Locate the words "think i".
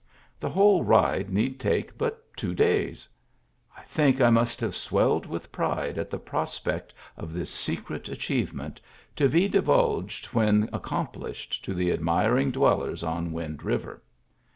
3.83-4.31